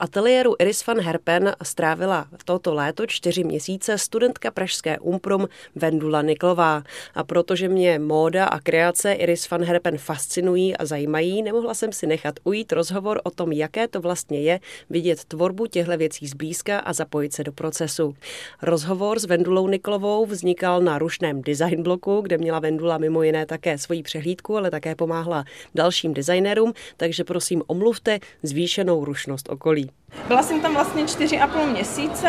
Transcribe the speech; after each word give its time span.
ateliéru 0.00 0.56
Iris 0.58 0.86
van 0.86 1.00
Herpen 1.00 1.52
strávila 1.62 2.26
toto 2.44 2.74
léto 2.74 3.06
čtyři 3.06 3.44
měsíce 3.44 3.98
studentka 3.98 4.50
pražské 4.50 4.98
Umprum 4.98 5.48
Vendula 5.74 6.22
Niklová. 6.22 6.82
A 7.14 7.24
protože 7.24 7.68
mě 7.68 7.98
móda 7.98 8.44
a 8.44 8.60
kreace 8.60 9.12
Iris 9.12 9.50
van 9.50 9.64
Herpen 9.64 9.98
fascinují 9.98 10.76
a 10.76 10.84
zajímají, 10.84 11.42
nemohla 11.42 11.74
jsem 11.74 11.92
si 11.92 12.06
nechat 12.06 12.34
ujít 12.44 12.72
rozhovor 12.72 13.20
o 13.24 13.30
tom, 13.30 13.52
jaké 13.52 13.88
to 13.88 14.00
vlastně 14.00 14.40
je 14.40 14.60
vidět 14.90 15.24
tvorbu 15.24 15.66
těchto 15.66 15.96
věcí 15.96 16.26
zblízka 16.26 16.78
a 16.78 16.92
zapojit 16.92 17.32
se 17.32 17.44
do 17.44 17.52
procesu. 17.52 18.14
Rozhovor 18.62 19.18
s 19.18 19.24
Vendulou 19.24 19.68
Niklovou 19.68 20.26
vznikal 20.26 20.80
na 20.80 20.98
rušném 20.98 21.42
design 21.42 21.82
bloku, 21.82 22.20
kde 22.20 22.38
měla 22.38 22.58
Vendula 22.58 22.98
mimo 22.98 23.22
jiné 23.22 23.46
také 23.46 23.78
svoji 23.78 24.02
přehlídku, 24.02 24.56
ale 24.56 24.70
také 24.70 24.94
pomáhla 24.94 25.44
dalším 25.74 26.14
designérům, 26.14 26.72
takže 26.96 27.24
prosím 27.24 27.62
omluvte 27.66 28.18
zvýšenou 28.42 29.04
rušnost 29.04 29.48
okolí. 29.48 29.89
Byla 30.28 30.42
jsem 30.42 30.60
tam 30.60 30.74
vlastně 30.74 31.06
čtyři 31.06 31.40
a 31.40 31.46
půl 31.46 31.66
měsíce. 31.66 32.28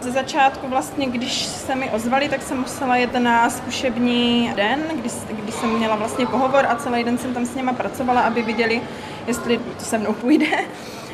Ze 0.00 0.10
začátku 0.10 0.68
vlastně, 0.68 1.06
když 1.06 1.44
se 1.46 1.74
mi 1.74 1.90
ozvali, 1.90 2.28
tak 2.28 2.42
jsem 2.42 2.60
musela 2.60 2.96
jet 2.96 3.14
na 3.14 3.50
zkušební 3.50 4.52
den, 4.56 4.80
kdy, 4.94 5.10
kdy 5.30 5.52
jsem 5.52 5.70
měla 5.70 5.96
vlastně 5.96 6.26
pohovor 6.26 6.66
a 6.66 6.74
celý 6.74 7.04
den 7.04 7.18
jsem 7.18 7.34
tam 7.34 7.46
s 7.46 7.54
nima 7.54 7.72
pracovala, 7.72 8.20
aby 8.20 8.42
viděli, 8.42 8.82
jestli 9.26 9.58
to 9.58 9.84
se 9.84 9.98
mnou 9.98 10.12
půjde. 10.12 10.46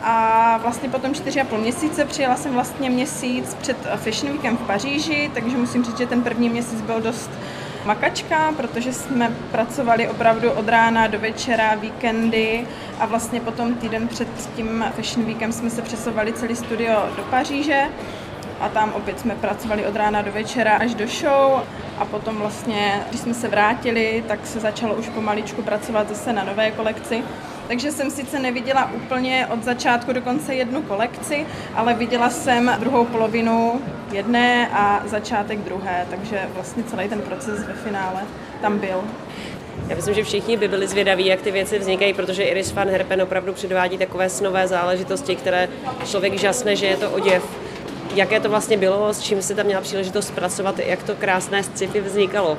A 0.03 0.59
vlastně 0.63 0.89
potom 0.89 1.15
čtyři 1.15 1.41
a 1.41 1.45
půl 1.45 1.59
měsíce 1.59 2.05
přijela 2.05 2.37
jsem 2.37 2.53
vlastně 2.53 2.91
měsíc 2.91 3.55
před 3.55 3.77
Fashion 3.97 4.33
Weekem 4.33 4.57
v 4.57 4.67
Paříži, 4.67 5.31
takže 5.35 5.57
musím 5.57 5.85
říct, 5.85 5.99
že 5.99 6.07
ten 6.07 6.23
první 6.23 6.49
měsíc 6.49 6.81
byl 6.81 7.01
dost 7.01 7.31
makačka, 7.89 8.53
protože 8.57 8.93
jsme 8.93 9.33
pracovali 9.51 10.09
opravdu 10.09 10.51
od 10.51 10.69
rána 10.69 11.07
do 11.07 11.19
večera, 11.19 11.75
víkendy 11.75 12.67
a 13.01 13.07
vlastně 13.07 13.41
potom 13.41 13.75
týden 13.75 14.09
před 14.09 14.29
tím 14.57 14.85
Fashion 14.97 15.27
Weekem 15.27 15.53
jsme 15.53 15.71
se 15.71 15.83
přesouvali 15.83 16.33
celý 16.33 16.57
studio 16.57 17.09
do 17.17 17.23
Paříže 17.23 17.83
a 18.61 18.69
tam 18.69 18.93
opět 18.93 19.21
jsme 19.21 19.35
pracovali 19.35 19.87
od 19.87 19.97
rána 19.97 20.23
do 20.23 20.33
večera 20.33 20.77
až 20.77 20.95
do 20.95 21.07
show 21.07 21.63
a 21.99 22.05
potom 22.05 22.37
vlastně, 22.37 23.03
když 23.09 23.21
jsme 23.21 23.35
se 23.35 23.49
vrátili, 23.49 24.25
tak 24.29 24.47
se 24.47 24.61
začalo 24.61 24.95
už 24.95 25.09
pomaličku 25.09 25.63
pracovat 25.63 26.09
zase 26.09 26.33
na 26.33 26.45
nové 26.45 26.71
kolekci 26.71 27.23
takže 27.69 27.93
jsem 27.93 28.11
sice 28.11 28.39
neviděla 28.39 28.91
úplně 28.95 29.47
od 29.51 29.65
začátku 29.65 30.13
do 30.13 30.23
konce 30.23 30.55
jednu 30.55 30.83
kolekci, 30.83 31.47
ale 31.75 31.95
viděla 31.95 32.31
jsem 32.31 32.77
druhou 32.81 33.05
polovinu 33.05 33.81
jedné 34.13 34.69
a 34.73 35.03
začátek 35.07 35.59
druhé, 35.59 36.07
takže 36.11 36.41
vlastně 36.55 36.83
celý 36.83 37.09
ten 37.09 37.21
proces 37.21 37.67
ve 37.67 37.73
finále 37.73 38.23
tam 38.61 38.79
byl. 38.79 39.05
Já 39.89 39.97
myslím, 39.97 40.15
že 40.15 40.25
všichni 40.25 40.57
by 40.57 40.69
byli 40.69 40.89
zvědaví, 40.89 41.27
jak 41.27 41.41
ty 41.41 41.51
věci 41.51 41.79
vznikají, 41.79 42.15
protože 42.15 42.43
Iris 42.43 42.73
van 42.73 42.89
Herpen 42.89 43.23
opravdu 43.23 43.53
předvádí 43.53 43.99
takové 43.99 44.29
snové 44.29 44.69
záležitosti, 44.69 45.37
které 45.37 45.69
člověk 46.07 46.39
žasne, 46.39 46.77
že 46.77 46.87
je 46.87 46.97
to 46.97 47.11
oděv. 47.11 47.43
Jaké 48.15 48.41
to 48.41 48.49
vlastně 48.49 48.77
bylo, 48.77 49.15
s 49.15 49.21
čím 49.21 49.43
si 49.43 49.55
tam 49.55 49.67
měla 49.67 49.81
příležitost 49.81 50.31
pracovat, 50.31 50.79
jak 50.79 51.03
to 51.03 51.15
krásné 51.15 51.63
sci-fi 51.63 52.01
vznikalo? 52.01 52.59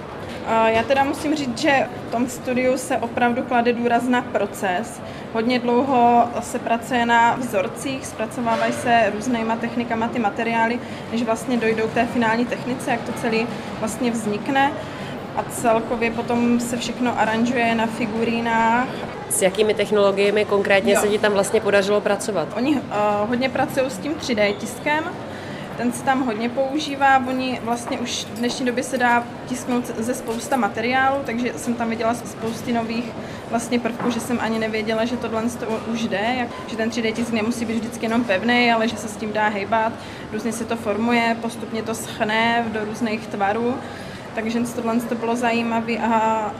Já 0.65 0.83
teda 0.83 1.03
musím 1.03 1.35
říct, 1.35 1.57
že 1.57 1.87
v 2.07 2.11
tom 2.11 2.29
studiu 2.29 2.77
se 2.77 2.97
opravdu 2.97 3.43
klade 3.43 3.73
důraz 3.73 4.03
na 4.07 4.21
proces. 4.21 5.01
Hodně 5.33 5.59
dlouho 5.59 6.23
se 6.41 6.59
pracuje 6.59 7.05
na 7.05 7.35
vzorcích, 7.35 8.05
zpracovávají 8.05 8.73
se 8.73 9.11
různýma 9.15 9.55
technikama 9.55 10.07
ty 10.07 10.19
materiály, 10.19 10.79
než 11.11 11.23
vlastně 11.23 11.57
dojdou 11.57 11.87
k 11.87 11.93
té 11.93 12.05
finální 12.05 12.45
technice, 12.45 12.91
jak 12.91 13.01
to 13.01 13.11
celý 13.11 13.47
vlastně 13.79 14.11
vznikne. 14.11 14.71
A 15.35 15.43
celkově 15.43 16.11
potom 16.11 16.59
se 16.59 16.77
všechno 16.77 17.19
aranžuje 17.19 17.75
na 17.75 17.87
figurínách. 17.87 18.87
S 19.29 19.41
jakými 19.41 19.73
technologiemi 19.73 20.45
konkrétně 20.45 20.93
jo. 20.93 21.01
se 21.01 21.07
ti 21.07 21.19
tam 21.19 21.31
vlastně 21.31 21.61
podařilo 21.61 22.01
pracovat? 22.01 22.47
Oni 22.55 22.75
uh, 22.75 22.81
hodně 23.29 23.49
pracují 23.49 23.89
s 23.89 23.97
tím 23.97 24.13
3D 24.13 24.53
tiskem, 24.53 25.03
ten 25.79 25.93
se 25.93 26.03
tam 26.03 26.25
hodně 26.25 26.49
používá, 26.49 27.23
oni 27.27 27.59
vlastně 27.63 27.99
už 27.99 28.25
v 28.25 28.37
dnešní 28.37 28.65
době 28.65 28.83
se 28.83 28.97
dá 28.97 29.23
tisknout 29.47 29.85
ze 29.87 30.13
spousta 30.13 30.57
materiálu, 30.57 31.21
takže 31.25 31.53
jsem 31.55 31.73
tam 31.73 31.89
viděla 31.89 32.13
spousty 32.13 32.73
nových 32.73 33.05
vlastně 33.49 33.79
prvků, 33.79 34.11
že 34.11 34.19
jsem 34.19 34.39
ani 34.41 34.59
nevěděla, 34.59 35.05
že 35.05 35.17
tohle 35.17 35.43
to 35.43 35.65
už 35.93 36.01
jde, 36.01 36.47
že 36.67 36.77
ten 36.77 36.89
3D 36.89 37.13
tisk 37.13 37.31
nemusí 37.31 37.65
být 37.65 37.79
vždycky 37.79 38.05
jenom 38.05 38.23
pevný, 38.23 38.71
ale 38.71 38.87
že 38.87 38.97
se 38.97 39.07
s 39.07 39.15
tím 39.15 39.33
dá 39.33 39.47
hejbat, 39.47 39.93
různě 40.33 40.51
se 40.51 40.65
to 40.65 40.75
formuje, 40.75 41.37
postupně 41.41 41.83
to 41.83 41.95
schne 41.95 42.65
do 42.71 42.85
různých 42.85 43.27
tvarů, 43.27 43.75
takže 44.35 44.59
tohle 44.75 44.99
to 44.99 45.15
bylo 45.15 45.35
zajímavé 45.35 45.97
a 45.97 46.51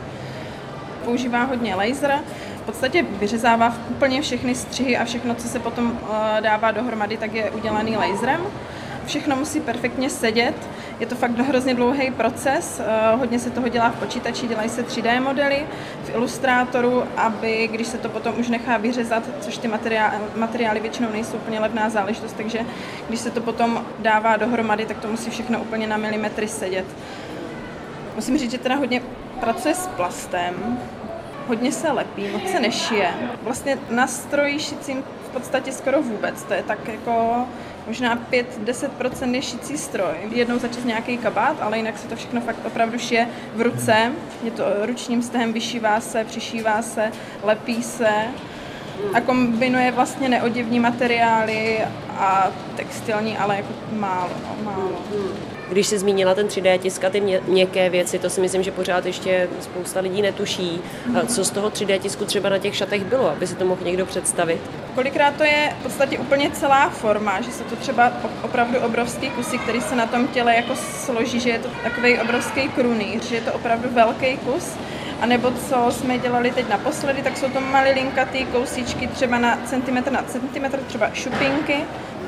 používá 1.06 1.44
hodně 1.44 1.76
laser, 1.76 2.20
v 2.58 2.62
podstatě 2.62 3.04
vyřezává 3.04 3.74
úplně 3.90 4.22
všechny 4.22 4.56
střihy 4.56 4.98
a 4.98 5.06
všechno, 5.06 5.36
co 5.36 5.48
se 5.48 5.60
potom 5.60 6.00
eh, 6.04 6.42
dává 6.42 6.72
dohromady, 6.72 7.18
tak 7.18 7.34
je 7.34 7.52
udělaný 7.52 7.98
laserem 7.98 8.42
všechno 9.10 9.36
musí 9.36 9.60
perfektně 9.60 10.10
sedět. 10.10 10.56
Je 11.00 11.06
to 11.06 11.16
fakt 11.16 11.38
hrozně 11.40 11.74
dlouhý 11.74 12.12
proces, 12.12 12.80
eh, 12.80 13.16
hodně 13.16 13.40
se 13.40 13.50
toho 13.50 13.68
dělá 13.68 13.90
v 13.90 14.00
počítači, 14.00 14.48
dělají 14.48 14.70
se 14.70 14.84
3D 14.84 15.20
modely 15.20 15.68
v 16.04 16.10
Illustratoru, 16.10 17.04
aby 17.18 17.70
když 17.72 17.88
se 17.88 17.98
to 17.98 18.10
potom 18.10 18.40
už 18.40 18.48
nechá 18.50 18.78
vyřezat, 18.78 19.24
což 19.40 19.58
ty 19.58 19.68
materiály, 19.68 20.18
materiály 20.36 20.80
většinou 20.80 21.12
nejsou 21.12 21.38
úplně 21.38 21.60
levná 21.60 21.90
záležitost, 21.90 22.34
takže 22.38 22.60
když 23.08 23.20
se 23.20 23.32
to 23.32 23.42
potom 23.42 23.86
dává 24.00 24.38
dohromady, 24.38 24.86
tak 24.86 24.98
to 24.98 25.08
musí 25.08 25.30
všechno 25.30 25.60
úplně 25.60 25.88
na 25.88 25.98
milimetry 25.98 26.48
sedět. 26.48 26.86
Musím 28.16 28.38
říct, 28.38 28.52
že 28.52 28.58
teda 28.58 28.76
hodně 28.76 29.02
pracuje 29.40 29.76
s 29.76 29.88
plastem, 29.88 30.80
hodně 31.48 31.72
se 31.72 31.92
lepí, 31.92 32.28
moc 32.28 32.52
se 32.52 32.60
nešije. 32.60 33.14
Vlastně 33.42 33.78
na 33.90 34.08
stroji 34.08 34.60
šicím 34.60 35.04
podstatě 35.30 35.72
skoro 35.72 36.02
vůbec, 36.02 36.44
to 36.44 36.54
je 36.54 36.64
tak 36.64 36.88
jako 36.88 37.46
možná 37.88 38.20
5-10% 38.32 39.34
je 39.34 39.42
šicí 39.42 39.78
stroj. 39.78 40.16
Jednou 40.32 40.60
za 40.60 40.68
nějaký 40.86 41.18
kabát, 41.18 41.62
ale 41.62 41.78
jinak 41.78 41.98
se 41.98 42.08
to 42.08 42.16
všechno 42.16 42.42
fakt 42.42 42.66
opravdu 42.66 43.00
šije 43.00 43.28
v 43.56 43.62
ruce. 43.62 44.12
Je 44.44 44.52
to 44.52 44.64
ručním 44.86 45.22
stehem, 45.22 45.54
vyšívá 45.54 46.02
se, 46.02 46.24
přišívá 46.24 46.82
se, 46.82 47.12
lepí 47.44 47.84
se 47.84 48.10
a 49.14 49.22
kombinuje 49.22 49.92
vlastně 49.92 50.30
neoděvní 50.30 50.80
materiály 50.80 51.80
a 52.18 52.52
textilní, 52.76 53.38
ale 53.38 53.56
jako 53.56 53.74
málo, 53.92 54.32
no, 54.44 54.64
málo. 54.64 55.02
Když 55.70 55.88
se 55.88 56.00
zmínila 56.00 56.36
ten 56.36 56.48
3D 56.48 56.80
tisk 56.80 57.04
a 57.04 57.10
ty 57.10 57.22
mě, 57.22 57.42
měkké 57.48 57.90
věci, 57.90 58.20
to 58.20 58.30
si 58.30 58.42
myslím, 58.42 58.64
že 58.64 58.72
pořád 58.72 59.06
ještě 59.06 59.50
spousta 59.60 60.00
lidí 60.00 60.22
netuší. 60.22 60.82
Co 61.28 61.44
z 61.44 61.52
toho 61.52 61.70
3D 61.70 62.00
tisku 62.00 62.26
třeba 62.26 62.50
na 62.50 62.58
těch 62.58 62.76
šatech 62.76 63.04
bylo, 63.04 63.30
aby 63.30 63.48
si 63.48 63.56
to 63.56 63.66
mohl 63.66 63.82
někdo 63.84 64.06
představit? 64.06 64.62
Kolikrát 64.96 65.36
to 65.36 65.44
je 65.44 65.76
v 65.80 65.84
podstatě 65.84 66.20
úplně 66.20 66.52
celá 66.52 66.90
forma, 66.90 67.42
že 67.42 67.52
jsou 67.52 67.64
to 67.64 67.76
třeba 67.76 68.14
opravdu 68.44 68.80
obrovský 68.80 69.30
kusy, 69.30 69.58
který 69.58 69.82
se 69.82 69.96
na 69.96 70.06
tom 70.06 70.28
těle 70.28 70.56
jako 70.56 70.76
složí, 70.76 71.40
že 71.40 71.50
je 71.50 71.60
to 71.60 71.70
takový 71.84 72.20
obrovský 72.20 72.70
krunýř, 72.70 73.30
že 73.30 73.36
je 73.36 73.42
to 73.42 73.54
opravdu 73.54 73.90
velký 73.92 74.38
kus. 74.38 74.74
A 75.22 75.26
nebo 75.26 75.52
co 75.52 75.92
jsme 75.92 76.18
dělali 76.18 76.52
teď 76.52 76.70
naposledy, 76.70 77.22
tak 77.22 77.38
jsou 77.38 77.50
to 77.50 77.62
malilinkatý 77.62 78.46
kousíčky 78.46 79.08
třeba 79.08 79.40
na 79.40 79.60
centimetr 79.66 80.12
na 80.12 80.24
centimetr, 80.24 80.80
třeba 80.88 81.10
šupinky, 81.14 81.76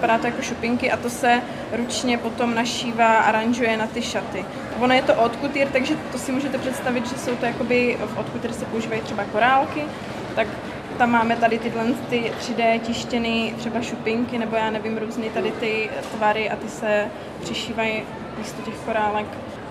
vypadá 0.01 0.17
to 0.17 0.27
jako 0.27 0.41
šupinky 0.41 0.91
a 0.91 0.97
to 0.97 1.09
se 1.09 1.41
ručně 1.71 2.17
potom 2.17 2.55
našívá, 2.55 3.17
aranžuje 3.17 3.77
na 3.77 3.87
ty 3.87 4.01
šaty. 4.01 4.45
Ono 4.79 4.93
je 4.93 5.01
to 5.01 5.15
od 5.15 5.35
kutýr, 5.35 5.67
takže 5.67 5.95
to 6.11 6.17
si 6.17 6.31
můžete 6.31 6.57
představit, 6.57 7.09
že 7.09 7.17
jsou 7.17 7.35
to 7.35 7.45
jakoby 7.45 7.97
v 8.05 8.17
od 8.17 8.29
kutýr 8.29 8.53
se 8.53 8.65
používají 8.65 9.01
třeba 9.01 9.23
korálky, 9.23 9.81
tak 10.35 10.47
tam 10.97 11.11
máme 11.11 11.35
tady 11.35 11.59
tyhle 11.59 11.83
ty 12.09 12.31
3D 12.39 12.79
tištěné 12.79 13.53
třeba 13.57 13.81
šupinky, 13.81 14.37
nebo 14.37 14.55
já 14.55 14.69
nevím, 14.69 14.97
různé 14.97 15.25
tady 15.29 15.51
ty 15.51 15.89
tvary 16.17 16.49
a 16.49 16.55
ty 16.55 16.69
se 16.69 17.07
přišívají 17.41 18.03
místo 18.37 18.61
těch 18.61 18.75
korálek. 18.85 19.27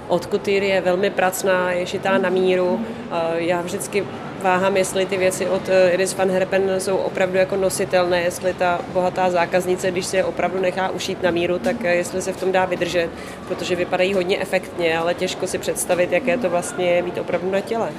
Od 0.09 0.27
kutýr 0.27 0.62
je 0.62 0.81
velmi 0.81 1.11
pracná, 1.11 1.73
je 1.73 1.87
šitá 1.87 2.19
na 2.19 2.29
míru. 2.29 2.87
Já 3.35 3.61
vždycky 3.61 4.07
váhám, 4.41 4.77
jestli 4.77 5.06
ty 5.06 5.17
věci 5.17 5.49
od 5.49 5.69
eh, 5.69 5.91
Iris 5.91 6.15
van 6.15 6.31
Herpen 6.31 6.81
jsou 6.81 6.97
opravdu 6.97 7.39
jako 7.39 7.56
nositelné, 7.56 8.23
jestli 8.23 8.55
ta 8.55 8.81
bohatá 8.93 9.31
zákaznice, 9.31 9.91
když 9.91 10.06
si 10.06 10.17
je 10.17 10.25
opravdu 10.25 10.61
nechá 10.61 10.91
ušít 10.91 11.23
na 11.23 11.31
míru, 11.31 11.59
tak 11.59 11.85
eh, 11.85 11.94
jestli 11.94 12.23
se 12.23 12.32
v 12.32 12.41
tom 12.41 12.53
dá 12.53 12.64
vydržet, 12.64 13.11
protože 13.49 13.76
vypadají 13.76 14.14
hodně 14.14 14.38
efektně, 14.38 14.99
ale 14.99 15.14
těžko 15.14 15.47
si 15.47 15.59
představit, 15.59 16.12
jaké 16.12 16.38
to 16.38 16.50
vlastně 16.50 16.91
je 16.91 17.03
mít 17.03 17.19
opravdu 17.19 17.50
na 17.50 17.61
těle. 17.61 17.91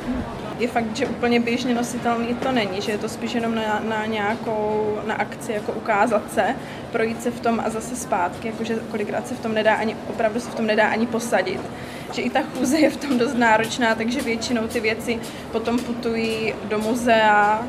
Je 0.61 0.67
fakt, 0.67 0.95
že 0.95 1.05
úplně 1.05 1.39
běžně 1.39 1.75
nositelný 1.75 2.35
to 2.35 2.51
není, 2.51 2.81
že 2.81 2.91
je 2.91 2.97
to 2.97 3.09
spíš 3.09 3.33
jenom 3.33 3.55
na, 3.55 3.81
na 3.89 4.05
nějakou 4.05 4.97
na 5.05 5.15
akci, 5.15 5.53
jako 5.53 5.71
ukázat 5.71 6.33
se, 6.33 6.55
projít 6.91 7.23
se 7.23 7.31
v 7.31 7.39
tom 7.39 7.61
a 7.65 7.69
zase 7.69 7.95
zpátky, 7.95 8.47
jakože 8.47 8.75
kolikrát 8.91 9.27
se 9.27 9.35
v 9.35 9.39
tom 9.39 9.53
nedá 9.53 9.75
ani, 9.75 9.95
opravdu 10.09 10.39
se 10.39 10.49
v 10.49 10.55
tom 10.55 10.67
nedá 10.67 10.87
ani 10.87 11.07
posadit. 11.07 11.61
Že 12.13 12.21
i 12.21 12.29
ta 12.29 12.39
chůze 12.41 12.79
je 12.79 12.89
v 12.89 12.97
tom 12.97 13.17
dost 13.17 13.33
náročná, 13.33 13.95
takže 13.95 14.21
většinou 14.21 14.67
ty 14.67 14.79
věci 14.79 15.19
potom 15.51 15.79
putují 15.79 16.53
do 16.63 16.79
muzea, 16.79 17.67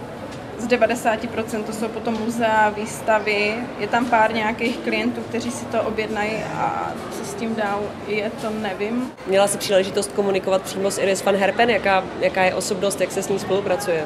90% 0.76 1.62
to 1.62 1.72
jsou 1.72 1.88
potom 1.88 2.14
muzea, 2.24 2.68
výstavy, 2.68 3.54
je 3.78 3.88
tam 3.88 4.06
pár 4.06 4.34
nějakých 4.34 4.78
klientů, 4.78 5.20
kteří 5.20 5.50
si 5.50 5.64
to 5.64 5.82
objednají 5.82 6.32
a 6.54 6.92
co 7.18 7.24
s 7.24 7.34
tím 7.34 7.54
dál 7.54 7.80
je, 8.06 8.30
to 8.40 8.50
nevím. 8.50 9.12
Měla 9.26 9.46
jsi 9.48 9.58
příležitost 9.58 10.12
komunikovat 10.12 10.62
přímo 10.62 10.90
s 10.90 10.98
Iris 10.98 11.24
van 11.24 11.36
Herpen, 11.36 11.70
jaká, 11.70 12.04
jaká 12.20 12.42
je 12.42 12.54
osobnost, 12.54 13.00
jak 13.00 13.12
se 13.12 13.22
s 13.22 13.28
ní 13.28 13.38
spolupracuje? 13.38 14.04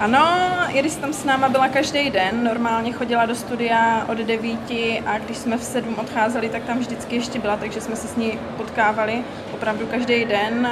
Ano, 0.00 0.26
Iris 0.72 0.96
tam 0.96 1.12
s 1.12 1.24
náma 1.24 1.48
byla 1.48 1.68
každý 1.68 2.10
den, 2.10 2.44
normálně 2.44 2.92
chodila 2.92 3.26
do 3.26 3.34
studia 3.34 4.04
od 4.08 4.18
9 4.18 4.58
a 5.06 5.18
když 5.18 5.36
jsme 5.36 5.58
v 5.58 5.64
7 5.64 5.94
odcházeli, 5.98 6.48
tak 6.48 6.62
tam 6.64 6.78
vždycky 6.78 7.16
ještě 7.16 7.38
byla, 7.38 7.56
takže 7.56 7.80
jsme 7.80 7.96
se 7.96 8.08
s 8.08 8.16
ní 8.16 8.38
potkávali 8.56 9.24
opravdu 9.54 9.86
každý 9.86 10.24
den. 10.24 10.68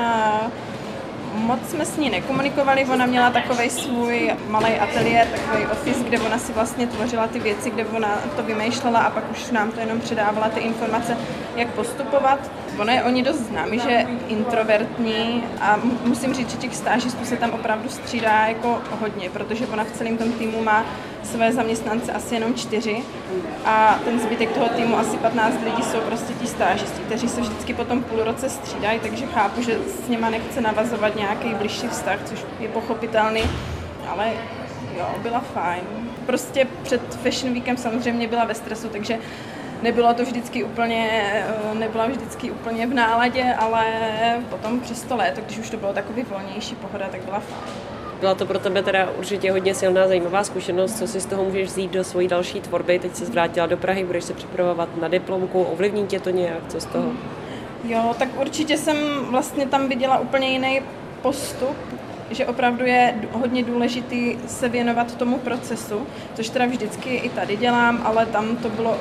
Moc 1.37 1.71
jsme 1.71 1.87
s 1.87 1.97
ní 1.97 2.11
nekomunikovali, 2.11 2.85
ona 2.85 3.07
měla 3.07 3.31
takový 3.31 3.71
svůj 3.71 4.31
malý 4.49 4.75
ateliér, 4.75 5.27
takový 5.27 5.67
office, 5.67 6.05
kde 6.05 6.21
ona 6.21 6.39
si 6.39 6.53
vlastně 6.53 6.87
tvořila 6.87 7.27
ty 7.27 7.41
věci, 7.41 7.71
kde 7.71 7.85
ona 7.85 8.09
to 8.37 8.43
vymýšlela 8.43 9.01
a 9.01 9.11
pak 9.11 9.31
už 9.31 9.51
nám 9.51 9.73
to 9.73 9.81
jenom 9.81 10.01
předávala 10.01 10.49
ty 10.49 10.61
informace, 10.61 11.17
jak 11.57 11.69
postupovat. 11.69 12.39
Ona 12.79 12.93
je 12.93 13.03
o 13.03 13.11
ní 13.11 13.23
dost 13.23 13.37
známý, 13.37 13.79
že 13.79 14.07
introvertní 14.29 15.45
a 15.61 15.81
musím 16.05 16.35
říct, 16.35 16.51
že 16.51 16.57
těch 16.57 16.77
stážistů 16.77 17.25
se 17.25 17.37
tam 17.37 17.51
opravdu 17.51 17.89
střídá 17.89 18.47
jako 18.47 18.79
hodně, 19.01 19.31
protože 19.31 19.67
ona 19.67 19.85
v 19.85 19.93
celém 19.93 20.17
tom 20.17 20.33
týmu 20.33 20.63
má 20.63 20.85
své 21.23 21.53
zaměstnance 21.53 22.13
asi 22.13 22.35
jenom 22.35 22.55
čtyři 22.55 23.03
a 23.65 23.99
ten 24.05 24.21
zbytek 24.21 24.53
toho 24.53 24.69
týmu, 24.69 24.99
asi 24.99 25.17
15 25.17 25.55
lidí, 25.65 25.83
jsou 25.83 26.01
prostě 26.01 26.33
ti 26.33 26.47
stážisti, 26.47 27.03
kteří 27.03 27.29
se 27.29 27.41
vždycky 27.41 27.75
po 27.75 27.85
tom 27.85 28.03
půl 28.03 28.25
roce 28.25 28.49
střídají, 28.49 29.01
takže 29.01 29.27
chápu, 29.27 29.63
že 29.63 29.79
s 30.05 30.09
nima 30.09 30.31
nechce 30.31 30.61
navazovat 30.61 31.17
nějaký 31.17 31.55
blížší 31.55 31.89
vztah, 31.89 32.19
což 32.25 32.39
je 32.61 32.69
pochopitelný, 32.69 33.43
ale 34.09 34.33
jo, 34.99 35.09
byla 35.23 35.41
fajn. 35.41 35.83
Prostě 36.27 36.67
před 36.83 37.15
Fashion 37.23 37.53
Weekem 37.53 37.77
samozřejmě 37.77 38.29
byla 38.29 38.45
ve 38.45 38.55
stresu, 38.55 38.89
takže 38.89 39.19
nebylo 39.83 40.15
to 40.15 40.23
vždycky 40.23 40.65
úplně, 40.65 41.09
eh, 41.73 41.75
nebyla 41.75 42.07
vždycky 42.07 42.51
úplně 42.51 42.87
v 42.87 42.95
náladě, 42.95 43.55
ale 43.59 43.85
potom 44.51 44.81
přes 44.81 45.03
to 45.03 45.17
léto, 45.17 45.41
když 45.41 45.59
už 45.59 45.71
to 45.71 45.77
bylo 45.77 45.93
takový 45.93 46.23
volnější 46.23 46.75
pohoda, 46.75 47.09
tak 47.11 47.21
byla 47.21 47.41
fajn. 47.41 47.97
Byla 48.21 48.35
to 48.35 48.47
pro 48.47 48.59
tebe 48.59 48.83
teda 48.83 49.11
určitě 49.19 49.53
hodně 49.53 49.75
silná, 49.75 50.09
zajímavá 50.09 50.45
zkušenost, 50.45 50.99
co 50.99 51.07
si 51.07 51.21
z 51.21 51.27
toho 51.27 51.45
můžeš 51.45 51.69
vzít 51.69 51.91
do 51.91 52.05
svojí 52.05 52.29
další 52.29 52.61
tvorby. 52.61 52.99
Teď 52.99 53.15
se 53.15 53.25
vrátila 53.25 53.67
do 53.67 53.77
Prahy, 53.77 54.05
budeš 54.05 54.25
se 54.25 54.35
připravovat 54.35 54.89
na 55.01 55.09
diplomku, 55.09 55.63
ovlivní 55.63 56.07
tě 56.07 56.21
to 56.21 56.31
nějak, 56.31 56.69
co 56.69 56.81
z 56.81 56.87
toho? 56.87 57.13
Jo, 57.85 58.15
tak 58.19 58.29
určitě 58.41 58.77
jsem 58.77 58.97
vlastně 59.31 59.67
tam 59.67 59.89
viděla 59.89 60.19
úplně 60.19 60.49
jiný 60.49 60.83
postup, 61.23 61.77
že 62.31 62.47
opravdu 62.47 62.85
je 62.85 63.15
hodně 63.33 63.63
důležitý 63.63 64.39
se 64.47 64.69
věnovat 64.69 65.15
tomu 65.15 65.39
procesu, 65.39 66.07
což 66.35 66.49
teda 66.49 66.67
vždycky 66.67 67.15
i 67.15 67.29
tady 67.29 67.57
dělám, 67.57 68.03
ale 68.05 68.27
tam 68.27 68.57
to 68.57 68.69
bylo 68.69 68.97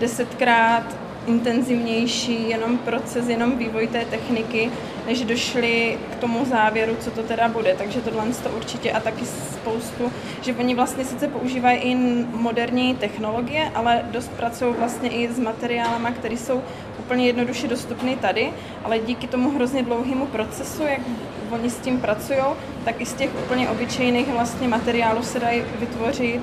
desetkrát 0.00 0.96
intenzivnější 1.26 2.48
jenom 2.48 2.78
proces, 2.78 3.28
jenom 3.28 3.58
vývoj 3.58 3.86
té 3.86 4.04
techniky, 4.04 4.70
než 5.06 5.24
došli 5.24 5.98
k 6.12 6.16
tomu 6.16 6.44
závěru, 6.44 6.96
co 7.00 7.10
to 7.10 7.22
teda 7.22 7.48
bude. 7.48 7.74
Takže 7.78 8.00
tohle 8.00 8.24
to 8.42 8.48
určitě 8.50 8.92
a 8.92 9.00
taky 9.00 9.26
spoustu, 9.26 10.12
že 10.42 10.54
oni 10.54 10.74
vlastně 10.74 11.04
sice 11.04 11.28
používají 11.28 11.78
i 11.78 11.94
moderní 12.32 12.94
technologie, 12.94 13.70
ale 13.74 14.02
dost 14.10 14.28
pracují 14.28 14.74
vlastně 14.78 15.08
i 15.08 15.32
s 15.32 15.38
materiálama, 15.38 16.10
které 16.10 16.36
jsou 16.36 16.62
úplně 16.98 17.26
jednoduše 17.26 17.68
dostupné 17.68 18.16
tady, 18.16 18.50
ale 18.84 18.98
díky 18.98 19.26
tomu 19.26 19.50
hrozně 19.50 19.82
dlouhému 19.82 20.26
procesu, 20.26 20.82
jak 20.82 21.00
oni 21.50 21.70
s 21.70 21.78
tím 21.78 22.00
pracují, 22.00 22.38
tak 22.84 23.00
i 23.00 23.06
z 23.06 23.12
těch 23.12 23.30
úplně 23.44 23.68
obyčejných 23.68 24.28
vlastně 24.28 24.68
materiálů 24.68 25.22
se 25.22 25.40
dají 25.40 25.62
vytvořit 25.80 26.42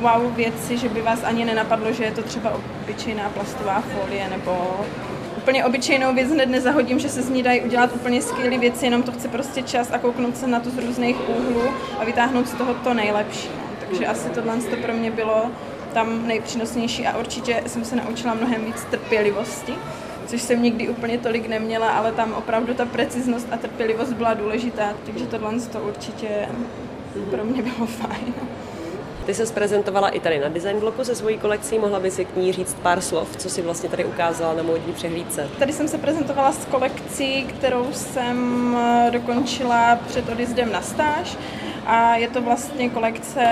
wow 0.00 0.34
věci, 0.36 0.76
že 0.76 0.88
by 0.88 1.02
vás 1.02 1.24
ani 1.24 1.44
nenapadlo, 1.44 1.92
že 1.92 2.04
je 2.04 2.10
to 2.10 2.22
třeba 2.22 2.52
obyčejná 2.84 3.28
plastová 3.28 3.80
folie 3.80 4.28
nebo 4.28 4.80
úplně 5.36 5.64
obyčejnou 5.64 6.14
věc 6.14 6.30
hned 6.30 6.46
nezahodím, 6.46 6.98
že 6.98 7.08
se 7.08 7.22
z 7.22 7.30
ní 7.30 7.42
dají 7.42 7.60
udělat 7.60 7.90
úplně 7.94 8.22
skvělé 8.22 8.58
věci, 8.58 8.84
jenom 8.84 9.02
to 9.02 9.12
chce 9.12 9.28
prostě 9.28 9.62
čas 9.62 9.92
a 9.92 9.98
kouknout 9.98 10.36
se 10.36 10.46
na 10.46 10.60
to 10.60 10.70
z 10.70 10.78
různých 10.78 11.16
úhlů 11.28 11.62
a 12.00 12.04
vytáhnout 12.04 12.48
z 12.48 12.54
toho 12.54 12.74
to 12.74 12.94
nejlepší. 12.94 13.48
Takže 13.80 14.06
asi 14.06 14.28
tohle 14.28 14.56
to 14.56 14.76
pro 14.76 14.92
mě 14.92 15.10
bylo 15.10 15.50
tam 15.92 16.26
nejpřínosnější 16.26 17.06
a 17.06 17.18
určitě 17.18 17.62
jsem 17.66 17.84
se 17.84 17.96
naučila 17.96 18.34
mnohem 18.34 18.64
víc 18.64 18.84
trpělivosti, 18.90 19.74
což 20.26 20.42
jsem 20.42 20.62
nikdy 20.62 20.88
úplně 20.88 21.18
tolik 21.18 21.48
neměla, 21.48 21.90
ale 21.90 22.12
tam 22.12 22.32
opravdu 22.32 22.74
ta 22.74 22.86
preciznost 22.86 23.48
a 23.50 23.56
trpělivost 23.56 24.12
byla 24.12 24.34
důležitá, 24.34 24.94
takže 25.06 25.26
tohle 25.26 25.60
to 25.60 25.80
určitě 25.80 26.28
pro 27.30 27.44
mě 27.44 27.62
bylo 27.62 27.86
fajn. 27.86 28.34
Ty 29.28 29.34
se 29.34 29.54
prezentovala 29.54 30.08
i 30.08 30.20
tady 30.20 30.38
na 30.38 30.48
Design 30.48 30.80
Bloku 30.80 31.04
se 31.04 31.14
svojí 31.14 31.38
kolekcí, 31.38 31.78
mohla 31.78 32.00
by 32.00 32.10
si 32.10 32.24
k 32.24 32.36
ní 32.36 32.52
říct 32.52 32.74
pár 32.74 33.00
slov, 33.00 33.36
co 33.36 33.50
si 33.50 33.62
vlastně 33.62 33.88
tady 33.88 34.04
ukázala 34.04 34.54
na 34.54 34.62
módní 34.62 34.92
přehlídce. 34.92 35.48
Tady 35.58 35.72
jsem 35.72 35.88
se 35.88 35.98
prezentovala 35.98 36.52
s 36.52 36.64
kolekcí, 36.64 37.42
kterou 37.44 37.92
jsem 37.92 38.76
eh, 38.76 39.10
dokončila 39.10 39.96
před 40.06 40.28
odjezdem 40.28 40.72
na 40.72 40.82
stáž. 40.82 41.36
A 41.86 42.16
je 42.16 42.28
to 42.28 42.42
vlastně 42.42 42.90
kolekce 42.90 43.44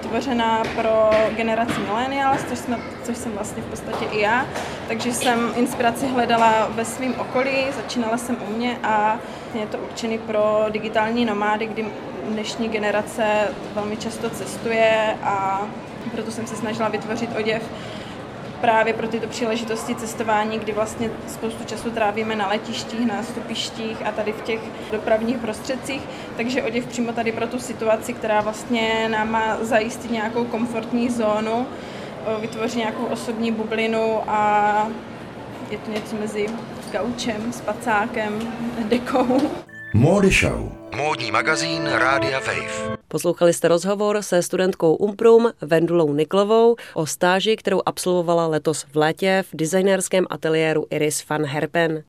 tvořená 0.00 0.62
pro 0.76 1.10
generaci 1.36 1.80
millennials, 1.80 2.44
což, 2.48 2.58
jsme, 2.58 2.78
což 3.04 3.16
jsem 3.16 3.32
vlastně 3.32 3.62
v 3.62 3.66
podstatě 3.66 4.04
i 4.12 4.20
já, 4.20 4.46
takže 4.88 5.12
jsem 5.12 5.52
inspiraci 5.56 6.06
hledala 6.06 6.68
ve 6.74 6.84
svém 6.84 7.14
okolí, 7.20 7.66
začínala 7.76 8.18
jsem 8.18 8.36
u 8.48 8.56
mě 8.56 8.78
a 8.82 9.18
je 9.54 9.66
to 9.66 9.78
určený 9.78 10.18
pro 10.18 10.66
digitální 10.70 11.24
nomády, 11.24 11.66
kdy 11.66 11.86
dnešní 12.28 12.68
generace 12.68 13.24
velmi 13.74 13.96
často 13.96 14.30
cestuje 14.30 15.16
a 15.22 15.66
proto 16.12 16.30
jsem 16.30 16.46
se 16.46 16.56
snažila 16.56 16.88
vytvořit 16.88 17.30
oděv 17.38 17.62
právě 18.60 18.94
pro 18.94 19.08
tyto 19.08 19.26
příležitosti 19.26 19.94
cestování, 19.94 20.58
kdy 20.58 20.72
vlastně 20.72 21.10
spoustu 21.28 21.64
času 21.64 21.90
trávíme 21.90 22.36
na 22.36 22.48
letištích, 22.48 23.06
na 23.06 23.22
stupištích 23.22 24.06
a 24.06 24.12
tady 24.12 24.32
v 24.32 24.42
těch 24.42 24.60
dopravních 24.92 25.38
prostředcích, 25.38 26.02
takže 26.36 26.62
oděv 26.62 26.86
přímo 26.86 27.12
tady 27.12 27.32
pro 27.32 27.46
tu 27.46 27.58
situaci, 27.58 28.12
která 28.12 28.40
vlastně 28.40 29.08
nám 29.08 29.30
má 29.30 29.56
zajistit 29.60 30.10
nějakou 30.10 30.44
komfortní 30.44 31.10
zónu, 31.10 31.66
vytvořit 32.40 32.76
nějakou 32.78 33.04
osobní 33.04 33.52
bublinu 33.52 34.22
a 34.26 34.88
je 35.70 35.78
to 35.78 35.90
něco 35.90 36.16
mezi 36.16 36.46
gaučem, 36.92 37.52
spacákem, 37.52 38.54
dekou. 38.88 39.40
Mody 39.94 40.30
Show. 40.30 40.72
Módní 40.96 41.30
magazín 41.30 41.82
Rádia 41.86 42.38
Wave. 42.38 42.98
Poslouchali 43.08 43.52
jste 43.52 43.68
rozhovor 43.68 44.22
se 44.22 44.42
studentkou 44.42 44.94
Umprum 44.94 45.50
Vendulou 45.60 46.14
Niklovou 46.14 46.76
o 46.94 47.06
stáži, 47.06 47.56
kterou 47.56 47.82
absolvovala 47.86 48.46
letos 48.46 48.82
v 48.92 48.96
létě 48.96 49.44
v 49.52 49.56
designérském 49.56 50.26
ateliéru 50.30 50.86
Iris 50.90 51.28
van 51.28 51.44
Herpen. 51.44 51.98